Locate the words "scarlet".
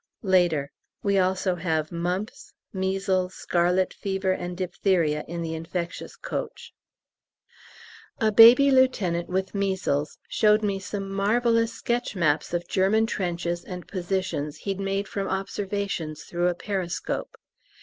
3.35-3.93